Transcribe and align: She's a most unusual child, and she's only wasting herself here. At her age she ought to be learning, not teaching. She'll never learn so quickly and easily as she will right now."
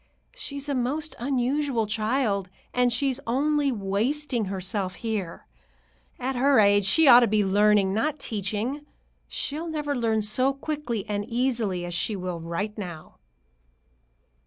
She's 0.33 0.67
a 0.67 0.73
most 0.73 1.15
unusual 1.19 1.85
child, 1.85 2.49
and 2.73 2.91
she's 2.91 3.19
only 3.27 3.71
wasting 3.71 4.45
herself 4.45 4.95
here. 4.95 5.45
At 6.19 6.35
her 6.35 6.59
age 6.59 6.85
she 6.87 7.07
ought 7.07 7.19
to 7.19 7.27
be 7.27 7.45
learning, 7.45 7.93
not 7.93 8.17
teaching. 8.17 8.83
She'll 9.27 9.67
never 9.67 9.95
learn 9.95 10.23
so 10.23 10.55
quickly 10.55 11.05
and 11.07 11.23
easily 11.29 11.85
as 11.85 11.93
she 11.93 12.15
will 12.15 12.39
right 12.39 12.75
now." 12.79 13.19